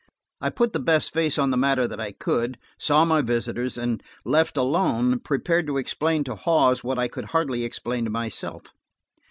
I 0.41 0.49
put 0.49 0.73
the 0.73 0.79
best 0.79 1.13
face 1.13 1.37
on 1.37 1.51
the 1.51 1.57
matter 1.57 1.87
that 1.87 1.99
I 1.99 2.11
could, 2.11 2.57
saw 2.79 3.05
my 3.05 3.21
visitors, 3.21 3.77
and 3.77 4.01
left 4.25 4.57
alone, 4.57 5.19
prepared 5.19 5.67
to 5.67 5.77
explain 5.77 6.23
to 6.23 6.33
Hawes 6.33 6.83
what 6.83 6.97
I 6.97 7.07
could 7.07 7.25
hardly 7.25 7.63
explain 7.63 8.05
to 8.05 8.09
myself. 8.09 8.63